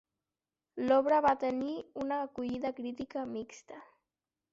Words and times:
L'obra 0.85 1.19
va 1.25 1.33
tenir 1.43 1.75
una 2.05 2.17
acollida 2.29 2.73
crítica 2.79 3.27
mixta. 3.35 3.79